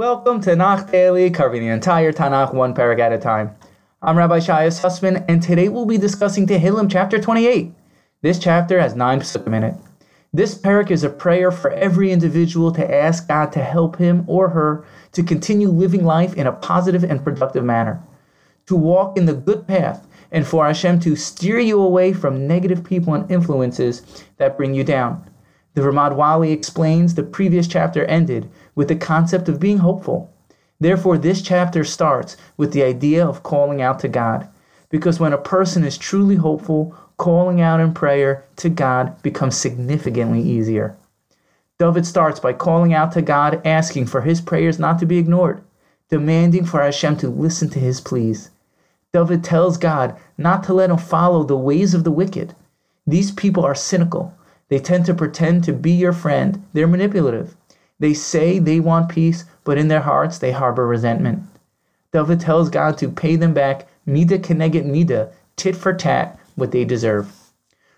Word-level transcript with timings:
Welcome 0.00 0.40
to 0.44 0.52
Tanakh 0.52 0.90
Daily, 0.90 1.28
covering 1.28 1.60
the 1.60 1.68
entire 1.68 2.10
Tanakh 2.10 2.54
one 2.54 2.72
parak 2.72 2.98
at 3.00 3.12
a 3.12 3.18
time. 3.18 3.54
I'm 4.00 4.16
Rabbi 4.16 4.38
Shaya 4.38 4.68
Sussman, 4.68 5.26
and 5.28 5.42
today 5.42 5.68
we'll 5.68 5.84
be 5.84 5.98
discussing 5.98 6.46
Tehillim 6.46 6.90
chapter 6.90 7.18
28. 7.18 7.70
This 8.22 8.38
chapter 8.38 8.80
has 8.80 8.94
nine 8.94 9.20
psukim 9.20 9.54
in 9.54 9.62
it. 9.62 9.74
This 10.32 10.56
parak 10.56 10.90
is 10.90 11.04
a 11.04 11.10
prayer 11.10 11.52
for 11.52 11.70
every 11.72 12.12
individual 12.12 12.72
to 12.72 12.94
ask 12.94 13.28
God 13.28 13.52
to 13.52 13.62
help 13.62 13.96
him 13.96 14.24
or 14.26 14.48
her 14.48 14.86
to 15.12 15.22
continue 15.22 15.68
living 15.68 16.06
life 16.06 16.32
in 16.34 16.46
a 16.46 16.52
positive 16.52 17.04
and 17.04 17.22
productive 17.22 17.62
manner, 17.62 18.02
to 18.68 18.76
walk 18.76 19.18
in 19.18 19.26
the 19.26 19.34
good 19.34 19.66
path, 19.68 20.06
and 20.32 20.46
for 20.46 20.66
Hashem 20.66 21.00
to 21.00 21.14
steer 21.14 21.58
you 21.58 21.78
away 21.78 22.14
from 22.14 22.46
negative 22.46 22.84
people 22.84 23.12
and 23.12 23.30
influences 23.30 24.24
that 24.38 24.56
bring 24.56 24.72
you 24.72 24.82
down. 24.82 25.29
The 25.80 25.86
Ramad 25.86 26.14
Vali 26.14 26.52
explains 26.52 27.14
the 27.14 27.22
previous 27.22 27.66
chapter 27.66 28.04
ended 28.04 28.50
with 28.74 28.88
the 28.88 28.96
concept 28.96 29.48
of 29.48 29.58
being 29.58 29.78
hopeful. 29.78 30.30
Therefore, 30.78 31.16
this 31.16 31.40
chapter 31.40 31.84
starts 31.84 32.36
with 32.58 32.74
the 32.74 32.82
idea 32.82 33.26
of 33.26 33.42
calling 33.42 33.80
out 33.80 33.98
to 34.00 34.08
God. 34.08 34.46
Because 34.90 35.18
when 35.18 35.32
a 35.32 35.38
person 35.38 35.82
is 35.82 35.96
truly 35.96 36.34
hopeful, 36.34 36.94
calling 37.16 37.62
out 37.62 37.80
in 37.80 37.94
prayer 37.94 38.44
to 38.56 38.68
God 38.68 39.22
becomes 39.22 39.56
significantly 39.56 40.42
easier. 40.42 40.98
David 41.78 42.04
starts 42.04 42.40
by 42.40 42.52
calling 42.52 42.92
out 42.92 43.12
to 43.12 43.22
God, 43.22 43.62
asking 43.66 44.04
for 44.04 44.20
his 44.20 44.42
prayers 44.42 44.78
not 44.78 44.98
to 44.98 45.06
be 45.06 45.16
ignored, 45.16 45.62
demanding 46.10 46.66
for 46.66 46.82
Hashem 46.82 47.16
to 47.16 47.30
listen 47.30 47.70
to 47.70 47.78
his 47.78 48.02
pleas. 48.02 48.50
David 49.14 49.42
tells 49.42 49.78
God 49.78 50.14
not 50.36 50.62
to 50.64 50.74
let 50.74 50.90
him 50.90 50.98
follow 50.98 51.42
the 51.42 51.56
ways 51.56 51.94
of 51.94 52.04
the 52.04 52.12
wicked. 52.12 52.54
These 53.06 53.30
people 53.30 53.64
are 53.64 53.74
cynical. 53.74 54.34
They 54.70 54.78
tend 54.78 55.04
to 55.06 55.14
pretend 55.14 55.64
to 55.64 55.72
be 55.72 55.90
your 55.90 56.12
friend. 56.12 56.64
They're 56.72 56.86
manipulative. 56.86 57.56
They 57.98 58.14
say 58.14 58.58
they 58.58 58.80
want 58.80 59.10
peace, 59.10 59.44
but 59.64 59.76
in 59.76 59.88
their 59.88 60.00
hearts 60.00 60.38
they 60.38 60.52
harbor 60.52 60.86
resentment. 60.86 61.42
David 62.12 62.40
tells 62.40 62.70
God 62.70 62.96
to 62.98 63.10
pay 63.10 63.36
them 63.36 63.52
back 63.52 63.88
mida 64.06 64.38
keneged 64.38 64.86
mida, 64.86 65.30
tit 65.56 65.76
for 65.76 65.92
tat, 65.92 66.38
what 66.54 66.70
they 66.70 66.84
deserve. 66.84 67.30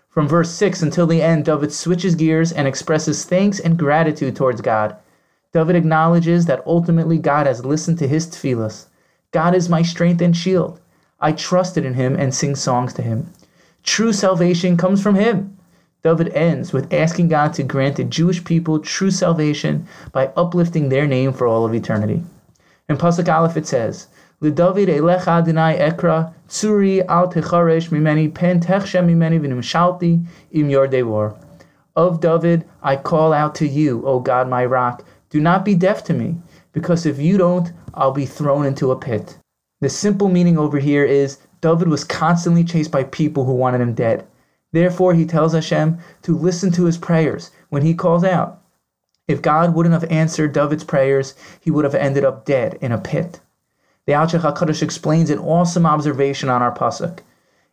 From 0.09 0.27
verse 0.27 0.49
6 0.51 0.81
until 0.81 1.07
the 1.07 1.21
end, 1.21 1.45
David 1.45 1.71
switches 1.71 2.15
gears 2.15 2.51
and 2.51 2.67
expresses 2.67 3.23
thanks 3.23 3.59
and 3.59 3.77
gratitude 3.77 4.35
towards 4.35 4.61
God. 4.61 4.95
David 5.53 5.75
acknowledges 5.75 6.45
that 6.47 6.63
ultimately 6.65 7.19
God 7.19 7.45
has 7.45 7.65
listened 7.65 7.99
to 7.99 8.07
his 8.07 8.27
tefillas. 8.27 8.87
God 9.31 9.55
is 9.55 9.69
my 9.69 9.83
strength 9.83 10.21
and 10.21 10.35
shield. 10.35 10.79
I 11.19 11.31
trusted 11.31 11.85
in 11.85 11.93
him 11.93 12.15
and 12.15 12.33
sing 12.33 12.55
songs 12.55 12.93
to 12.93 13.03
him. 13.03 13.31
True 13.83 14.13
salvation 14.13 14.75
comes 14.77 15.01
from 15.01 15.15
him. 15.15 15.52
David 16.03 16.33
ends 16.33 16.73
with 16.73 16.93
asking 16.93 17.29
God 17.29 17.53
to 17.53 17.63
grant 17.63 17.95
the 17.95 18.03
Jewish 18.03 18.43
people 18.43 18.79
true 18.79 19.09
salvation 19.09 19.87
by 20.11 20.33
uplifting 20.35 20.89
their 20.89 21.07
name 21.07 21.31
for 21.31 21.47
all 21.47 21.63
of 21.63 21.73
eternity. 21.73 22.21
In 22.89 22.97
Pasuk 22.97 23.33
Aleph 23.33 23.55
it 23.55 23.65
says, 23.65 24.07
L'David 24.41 24.89
elecha 24.89 25.39
Adonai 25.39 25.77
ekra, 25.77 26.33
tsuri 26.49 27.07
al 27.07 27.31
techaresh 27.31 27.87
mimeni 27.87 28.33
pen 28.33 28.59
techshem 28.59 29.07
mimeni 29.07 29.39
v'nimshalti 29.39 30.25
im 30.51 30.67
yordei 30.67 31.37
Of 31.95 32.19
David, 32.19 32.65
I 32.81 32.97
call 32.97 33.31
out 33.31 33.55
to 33.55 33.65
you, 33.65 34.05
O 34.05 34.19
God 34.19 34.49
my 34.49 34.65
rock. 34.65 35.05
Do 35.29 35.39
not 35.39 35.63
be 35.63 35.73
deaf 35.73 36.03
to 36.03 36.13
me, 36.13 36.35
because 36.73 37.05
if 37.05 37.17
you 37.17 37.37
don't, 37.37 37.71
I'll 37.93 38.11
be 38.11 38.25
thrown 38.25 38.65
into 38.65 38.91
a 38.91 38.99
pit. 38.99 39.37
The 39.79 39.87
simple 39.87 40.27
meaning 40.27 40.57
over 40.57 40.79
here 40.79 41.05
is 41.05 41.37
David 41.61 41.87
was 41.87 42.03
constantly 42.03 42.65
chased 42.65 42.91
by 42.91 43.05
people 43.05 43.45
who 43.45 43.53
wanted 43.53 43.79
him 43.79 43.93
dead. 43.93 44.27
Therefore, 44.73 45.13
he 45.13 45.25
tells 45.25 45.53
Hashem 45.53 45.99
to 46.23 46.37
listen 46.37 46.71
to 46.71 46.85
his 46.85 46.97
prayers 46.97 47.51
when 47.69 47.83
he 47.83 47.93
calls 47.93 48.23
out. 48.23 48.59
If 49.27 49.41
God 49.41 49.73
wouldn't 49.73 49.93
have 49.93 50.11
answered 50.11 50.51
David's 50.51 50.83
prayers, 50.83 51.35
he 51.61 51.71
would 51.71 51.85
have 51.85 51.95
ended 51.95 52.25
up 52.25 52.43
dead 52.43 52.77
in 52.81 52.91
a 52.91 52.97
pit. 52.97 53.39
The 54.05 54.13
Alshich 54.13 54.41
HaKadosh 54.41 54.81
explains 54.81 55.29
an 55.29 55.39
awesome 55.39 55.85
observation 55.85 56.49
on 56.49 56.61
our 56.61 56.75
pasuk. 56.75 57.19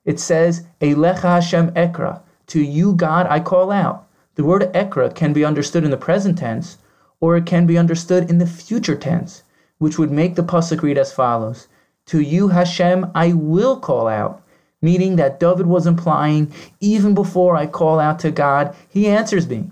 It 0.04 0.20
says, 0.20 0.64
Elecha 0.80 1.22
Hashem 1.22 1.72
Ekra, 1.72 2.20
to 2.48 2.62
you, 2.62 2.92
God, 2.94 3.26
I 3.28 3.40
call 3.40 3.72
out. 3.72 4.06
The 4.34 4.44
word 4.44 4.70
Ekra 4.74 5.14
can 5.14 5.32
be 5.32 5.44
understood 5.44 5.84
in 5.84 5.90
the 5.90 5.96
present 5.96 6.38
tense, 6.38 6.78
or 7.18 7.36
it 7.36 7.46
can 7.46 7.66
be 7.66 7.78
understood 7.78 8.30
in 8.30 8.38
the 8.38 8.46
future 8.46 8.94
tense, 8.94 9.42
which 9.78 9.98
would 9.98 10.10
make 10.10 10.34
the 10.34 10.42
pasuk 10.42 10.82
read 10.82 10.98
as 10.98 11.12
follows: 11.12 11.66
To 12.06 12.20
you, 12.20 12.48
Hashem, 12.48 13.10
I 13.14 13.32
will 13.32 13.80
call 13.80 14.06
out 14.06 14.42
meaning 14.82 15.16
that 15.16 15.40
David 15.40 15.66
was 15.66 15.86
implying, 15.86 16.52
even 16.80 17.14
before 17.14 17.56
I 17.56 17.66
call 17.66 17.98
out 17.98 18.18
to 18.20 18.30
God, 18.30 18.74
he 18.88 19.06
answers 19.06 19.48
me. 19.48 19.70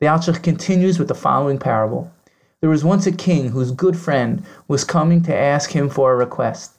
The 0.00 0.06
Alshich 0.06 0.42
continues 0.42 0.98
with 0.98 1.08
the 1.08 1.14
following 1.14 1.58
parable. 1.58 2.12
There 2.60 2.70
was 2.70 2.84
once 2.84 3.06
a 3.06 3.12
king 3.12 3.50
whose 3.50 3.70
good 3.70 3.96
friend 3.96 4.44
was 4.68 4.84
coming 4.84 5.22
to 5.22 5.34
ask 5.34 5.70
him 5.70 5.88
for 5.88 6.12
a 6.12 6.16
request. 6.16 6.72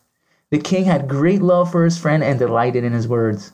The 0.50 0.60
king 0.60 0.86
had 0.86 1.08
great 1.08 1.42
love 1.42 1.72
for 1.72 1.84
his 1.84 1.98
friend 1.98 2.24
and 2.24 2.40
delighted 2.40 2.84
in 2.84 2.94
his 2.94 3.08
words. 3.08 3.52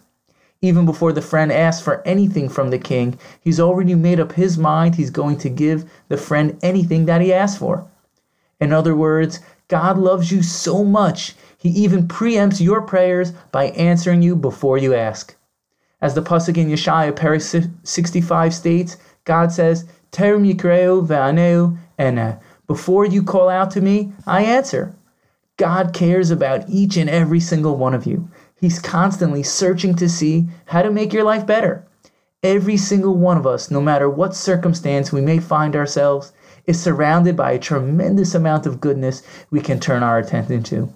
Even 0.62 0.86
before 0.86 1.12
the 1.12 1.22
friend 1.22 1.52
asked 1.52 1.84
for 1.84 2.02
anything 2.06 2.48
from 2.48 2.70
the 2.70 2.80
king, 2.80 3.18
he's 3.42 3.60
already 3.60 3.96
made 3.96 4.20
up 4.20 4.34
his 4.34 4.58
mind 4.58 4.96
he's 4.96 5.10
going 5.10 5.38
to 5.40 5.50
give 5.50 5.90
the 6.08 6.18
friend 6.18 6.58
anything 6.62 7.06
that 7.06 7.20
he 7.20 7.34
asked 7.34 7.60
for. 7.60 7.86
In 8.62 8.72
other 8.72 8.96
words, 8.96 9.42
God 9.68 9.98
loves 9.98 10.32
you 10.32 10.44
so 10.44 10.84
much, 10.84 11.36
he 11.58 11.70
even 11.70 12.08
preempts 12.08 12.60
your 12.60 12.82
prayers 12.82 13.32
by 13.52 13.66
answering 13.68 14.22
you 14.22 14.36
before 14.36 14.78
you 14.78 14.94
ask. 14.94 15.36
As 16.02 16.14
the 16.14 16.22
Pasuk 16.22 16.58
in 16.58 16.68
Yeshaya, 16.68 17.14
Parak 17.14 17.72
65 17.84 18.54
states, 18.54 18.98
God 19.24 19.54
says, 19.54 19.86
Terim 20.12 20.46
yikreu 20.46 21.08
ve'aneu 21.08 21.78
ene. 21.98 22.38
Before 22.68 23.06
you 23.06 23.24
call 23.24 23.48
out 23.48 23.72
to 23.72 23.82
me, 23.82 24.12
I 24.28 24.44
answer. 24.44 24.94
God 25.58 25.94
cares 25.94 26.30
about 26.30 26.68
each 26.68 26.98
and 26.98 27.10
every 27.10 27.40
single 27.40 27.78
one 27.78 27.94
of 27.94 28.06
you. 28.06 28.30
He's 28.60 28.80
constantly 28.80 29.44
searching 29.44 29.96
to 29.96 30.10
see 30.10 30.48
how 30.66 30.82
to 30.82 30.92
make 30.92 31.14
your 31.14 31.24
life 31.24 31.48
better. 31.48 31.86
Every 32.44 32.76
single 32.76 33.16
one 33.16 33.38
of 33.38 33.48
us, 33.48 33.72
no 33.72 33.80
matter 33.80 34.10
what 34.10 34.36
circumstance 34.36 35.14
we 35.14 35.22
may 35.22 35.40
find 35.40 35.76
ourselves, 35.76 36.34
is 36.66 36.82
surrounded 36.82 37.36
by 37.36 37.52
a 37.52 37.60
tremendous 37.60 38.34
amount 38.34 38.66
of 38.66 38.80
goodness 38.80 39.24
we 39.52 39.60
can 39.60 39.80
turn 39.80 40.04
our 40.04 40.18
attention 40.18 40.64
to. 40.64 40.94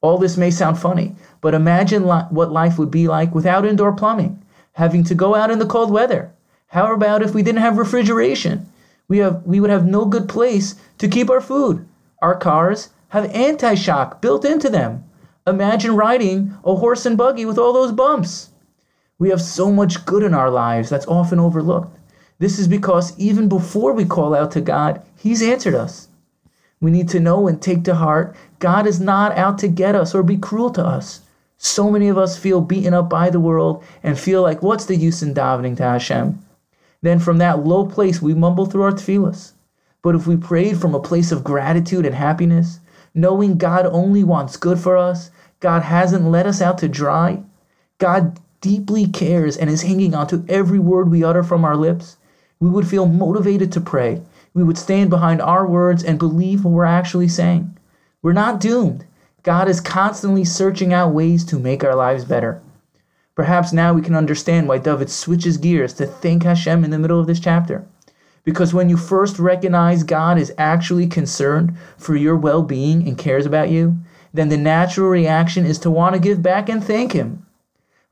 All 0.00 0.18
this 0.18 0.36
may 0.36 0.50
sound 0.50 0.78
funny, 0.78 1.16
but 1.40 1.54
imagine 1.54 2.06
li- 2.06 2.26
what 2.28 2.52
life 2.52 2.78
would 2.78 2.90
be 2.90 3.08
like 3.08 3.34
without 3.34 3.64
indoor 3.64 3.92
plumbing, 3.92 4.42
having 4.72 5.02
to 5.04 5.14
go 5.14 5.34
out 5.34 5.50
in 5.50 5.58
the 5.58 5.66
cold 5.66 5.90
weather. 5.90 6.30
How 6.68 6.92
about 6.92 7.22
if 7.22 7.34
we 7.34 7.42
didn't 7.42 7.62
have 7.62 7.78
refrigeration? 7.78 8.66
We, 9.08 9.18
have, 9.18 9.42
we 9.44 9.60
would 9.60 9.70
have 9.70 9.86
no 9.86 10.04
good 10.04 10.28
place 10.28 10.74
to 10.98 11.08
keep 11.08 11.30
our 11.30 11.40
food. 11.40 11.86
Our 12.20 12.36
cars 12.36 12.90
have 13.10 13.30
anti 13.34 13.74
shock 13.74 14.20
built 14.20 14.44
into 14.44 14.68
them. 14.68 15.04
Imagine 15.46 15.94
riding 15.94 16.54
a 16.64 16.74
horse 16.74 17.06
and 17.06 17.16
buggy 17.16 17.44
with 17.44 17.58
all 17.58 17.72
those 17.72 17.92
bumps. 17.92 18.50
We 19.18 19.30
have 19.30 19.40
so 19.40 19.70
much 19.70 20.04
good 20.04 20.22
in 20.22 20.34
our 20.34 20.50
lives 20.50 20.90
that's 20.90 21.06
often 21.06 21.38
overlooked. 21.38 21.96
This 22.38 22.58
is 22.58 22.68
because 22.68 23.18
even 23.18 23.48
before 23.48 23.92
we 23.92 24.04
call 24.04 24.34
out 24.34 24.50
to 24.52 24.60
God, 24.60 25.02
He's 25.16 25.42
answered 25.42 25.74
us. 25.74 26.08
We 26.80 26.90
need 26.90 27.08
to 27.10 27.20
know 27.20 27.48
and 27.48 27.62
take 27.62 27.84
to 27.84 27.94
heart 27.94 28.36
God 28.58 28.86
is 28.86 29.00
not 29.00 29.36
out 29.36 29.58
to 29.58 29.68
get 29.68 29.94
us 29.94 30.14
or 30.14 30.22
be 30.22 30.36
cruel 30.36 30.70
to 30.70 30.84
us. 30.84 31.20
So 31.58 31.90
many 31.90 32.08
of 32.08 32.18
us 32.18 32.38
feel 32.38 32.60
beaten 32.60 32.94
up 32.94 33.08
by 33.08 33.30
the 33.30 33.40
world 33.40 33.84
and 34.02 34.18
feel 34.18 34.42
like, 34.42 34.62
what's 34.62 34.86
the 34.86 34.96
use 34.96 35.22
in 35.22 35.34
davening 35.34 35.76
to 35.76 35.82
Hashem? 35.82 36.38
Then 37.02 37.18
from 37.18 37.38
that 37.38 37.64
low 37.64 37.86
place, 37.86 38.22
we 38.22 38.34
mumble 38.34 38.66
through 38.66 38.82
our 38.82 38.92
tefillahs. 38.92 39.52
But 40.02 40.14
if 40.14 40.26
we 40.26 40.36
prayed 40.36 40.78
from 40.78 40.94
a 40.94 41.00
place 41.00 41.30
of 41.30 41.44
gratitude 41.44 42.06
and 42.06 42.14
happiness, 42.14 42.80
knowing 43.14 43.58
God 43.58 43.86
only 43.86 44.24
wants 44.24 44.56
good 44.56 44.78
for 44.78 44.96
us, 44.96 45.30
God 45.60 45.82
hasn't 45.82 46.30
let 46.30 46.46
us 46.46 46.60
out 46.60 46.78
to 46.78 46.88
dry, 46.88 47.42
God 47.98 48.40
deeply 48.60 49.06
cares 49.06 49.56
and 49.58 49.68
is 49.68 49.82
hanging 49.82 50.14
on 50.14 50.26
to 50.28 50.44
every 50.48 50.78
word 50.78 51.10
we 51.10 51.22
utter 51.22 51.42
from 51.42 51.64
our 51.64 51.76
lips, 51.76 52.16
we 52.60 52.68
would 52.68 52.88
feel 52.88 53.06
motivated 53.06 53.72
to 53.72 53.80
pray 53.80 54.22
we 54.54 54.62
would 54.62 54.78
stand 54.78 55.10
behind 55.10 55.42
our 55.42 55.66
words 55.66 56.04
and 56.04 56.18
believe 56.18 56.64
what 56.64 56.70
we're 56.70 56.84
actually 56.84 57.26
saying. 57.26 57.76
We're 58.22 58.32
not 58.32 58.60
doomed. 58.60 59.04
God 59.42 59.68
is 59.68 59.80
constantly 59.80 60.44
searching 60.44 60.92
out 60.92 61.12
ways 61.12 61.44
to 61.46 61.58
make 61.58 61.82
our 61.82 61.96
lives 61.96 62.24
better. 62.24 62.62
Perhaps 63.34 63.72
now 63.72 63.92
we 63.92 64.00
can 64.00 64.14
understand 64.14 64.68
why 64.68 64.78
David 64.78 65.10
switches 65.10 65.56
gears 65.56 65.92
to 65.94 66.06
thank 66.06 66.44
Hashem 66.44 66.84
in 66.84 66.90
the 66.90 67.00
middle 67.00 67.18
of 67.18 67.26
this 67.26 67.40
chapter. 67.40 67.84
Because 68.44 68.72
when 68.72 68.88
you 68.88 68.96
first 68.96 69.40
recognize 69.40 70.04
God 70.04 70.38
is 70.38 70.54
actually 70.56 71.08
concerned 71.08 71.76
for 71.98 72.14
your 72.14 72.36
well 72.36 72.62
being 72.62 73.08
and 73.08 73.18
cares 73.18 73.46
about 73.46 73.70
you, 73.70 73.98
then 74.32 74.50
the 74.50 74.56
natural 74.56 75.08
reaction 75.08 75.66
is 75.66 75.78
to 75.80 75.90
want 75.90 76.14
to 76.14 76.20
give 76.20 76.42
back 76.42 76.68
and 76.68 76.82
thank 76.82 77.12
Him. 77.12 77.44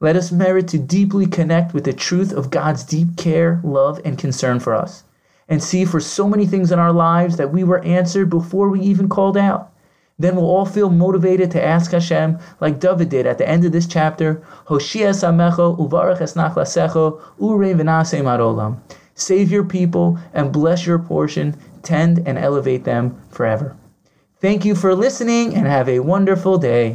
Let 0.02 0.16
us 0.16 0.30
merit 0.30 0.68
to 0.68 0.78
deeply 0.78 1.26
connect 1.26 1.72
with 1.72 1.84
the 1.84 1.94
truth 1.94 2.32
of 2.32 2.50
God's 2.50 2.84
deep 2.84 3.16
care, 3.16 3.58
love, 3.64 3.98
and 4.04 4.18
concern 4.18 4.60
for 4.60 4.74
us 4.74 5.04
and 5.48 5.62
see 5.62 5.84
for 5.84 6.00
so 6.00 6.28
many 6.28 6.46
things 6.46 6.72
in 6.72 6.78
our 6.78 6.92
lives 6.92 7.36
that 7.36 7.52
we 7.52 7.62
were 7.62 7.84
answered 7.84 8.30
before 8.30 8.68
we 8.68 8.80
even 8.80 9.08
called 9.08 9.36
out. 9.36 9.70
Then 10.18 10.34
we'll 10.34 10.46
all 10.46 10.64
feel 10.64 10.90
motivated 10.90 11.50
to 11.52 11.62
ask 11.62 11.90
Hashem, 11.90 12.38
like 12.60 12.80
David 12.80 13.10
did 13.10 13.26
at 13.26 13.38
the 13.38 13.48
end 13.48 13.64
of 13.64 13.72
this 13.72 13.86
chapter, 13.86 14.42
Hoshia 14.66 15.10
Samecho 15.10 15.78
Uvarach 15.78 16.18
Esnach 16.18 16.54
Lasecho 16.54 17.20
Ure 17.38 17.74
V'nase 17.74 18.22
Marolam. 18.22 18.78
Save 19.14 19.52
your 19.52 19.64
people 19.64 20.18
and 20.32 20.52
bless 20.52 20.86
your 20.86 20.98
portion. 20.98 21.54
tend 21.82 22.26
and 22.26 22.38
elevate 22.38 22.84
them 22.84 23.20
forever. 23.30 23.76
Thank 24.40 24.64
you 24.64 24.74
for 24.74 24.94
listening 24.94 25.54
and 25.54 25.66
have 25.66 25.88
a 25.88 26.00
wonderful 26.00 26.58
day. 26.58 26.94